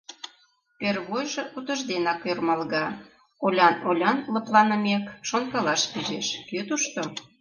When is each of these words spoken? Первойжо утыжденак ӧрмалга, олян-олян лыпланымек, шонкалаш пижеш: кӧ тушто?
Первойжо 0.79 1.43
утыжденак 1.57 2.21
ӧрмалга, 2.31 2.85
олян-олян 3.45 4.17
лыпланымек, 4.33 5.03
шонкалаш 5.29 5.81
пижеш: 5.91 6.27
кӧ 6.49 6.59
тушто? 6.67 7.01